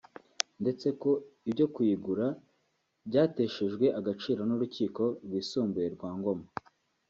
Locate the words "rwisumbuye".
5.25-5.87